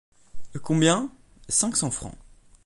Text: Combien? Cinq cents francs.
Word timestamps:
Combien? 0.63 1.11
Cinq 1.47 1.77
cents 1.77 1.91
francs. 1.91 2.15